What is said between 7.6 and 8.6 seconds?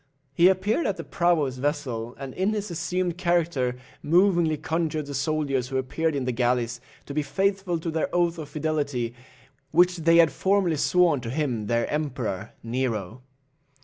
to their oath of